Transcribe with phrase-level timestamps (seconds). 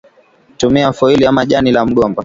[0.57, 2.19] tumia Foili ama jani la mgomba